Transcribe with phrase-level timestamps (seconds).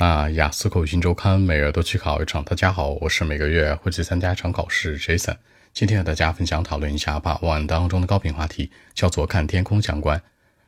[0.00, 2.42] 那雅思口语新周刊每月都去考一场。
[2.42, 5.36] 大家好，我是每个月会去参加一场考试 Jason。
[5.74, 10.22] 今天和大家分享讨论一下把万当中的高频话题，叫做看天空相关。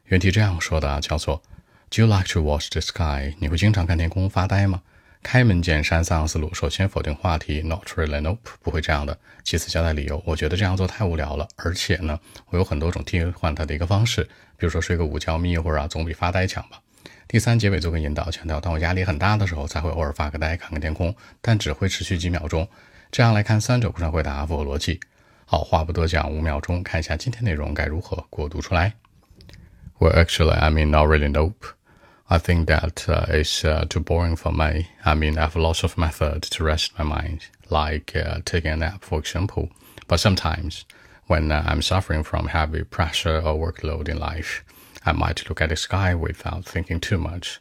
[0.04, 1.40] 原题这样说的，叫做
[1.88, 3.34] Do you like to watch the sky？
[3.38, 4.82] 你会经常看天空发呆吗？
[5.22, 6.52] 开门见山，三行思路。
[6.52, 9.18] 首先否定话题，Not really, nope，不会这样的。
[9.42, 11.48] 其次交代理由，我觉得这样做太无聊了。
[11.56, 12.20] 而且呢，
[12.50, 14.24] 我有很多种替换它的一个方式，
[14.58, 16.82] 比如说睡个午觉、眯一会儿啊，总比发呆强吧。
[17.32, 22.68] 第三结尾就跟引导强调，当我压力很大的时候，才会偶尔发个呆，看看天空，但只会持续几秒钟。
[23.10, 25.00] 这样来看三者工商回答符合逻辑。
[25.46, 28.92] 好，话不多讲，五秒钟看一下今天内容该如何过渡出来。
[29.98, 31.30] Well, actually, I mean, not really.
[31.30, 31.68] Nope.
[32.26, 34.88] I think that uh, it's uh, too boring for me.
[35.02, 38.76] I mean, I have lots of methods to rest my mind, like uh, taking a
[38.76, 39.70] nap, for example.
[40.06, 40.84] But sometimes,
[41.28, 44.62] when uh, I'm suffering from heavy pressure or workload in life,
[45.04, 47.56] I might look at the sky without thinking too much,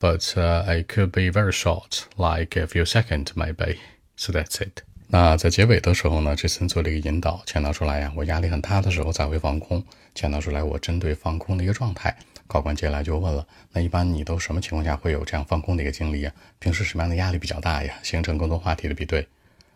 [0.00, 0.20] but
[0.66, 3.78] it could be very short, like a few seconds maybe.
[4.16, 4.82] So that's it.
[5.08, 12.16] 那在结尾的时候呢，这森做了一个引导，强调出来呀，我压力很大的时候才会放空，强调出来我针对放空的一个状态。
[12.46, 16.32] 考官接下来就问了，那一般你都什么情况下会有这样放空的一个经历啊？
[16.58, 17.94] 平时什么样的压力比较大呀？
[18.02, 19.26] 形成更多话题的比对。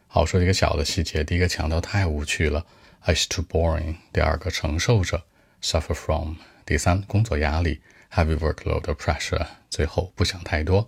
[0.07, 2.65] 好，说一个小的细节，第一个强调太无趣了
[3.07, 3.97] ，is too boring。
[4.13, 5.23] 第二个承受着
[5.63, 6.35] ，suffer from。
[6.69, 7.81] 第三，工作压力
[8.13, 9.47] ，heavy workload pressure。
[9.71, 10.87] 最后，不想太多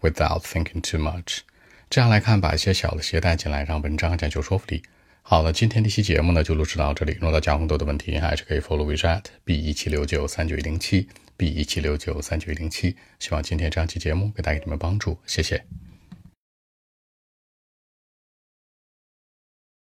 [0.00, 1.42] ，without thinking too much。
[1.88, 4.82] 这样来看，把一些小的鞋带进来，让文章讲究说服力。
[5.22, 7.12] 好了，今天这期节目呢就录制到这里。
[7.20, 12.96] 如果大家有更多的问题，还是可以 follow we chat b 一七六九三九一零七 b 一七六九三九一零七。
[13.20, 15.64] 希望今天这样期节目给带给你们帮助，谢谢。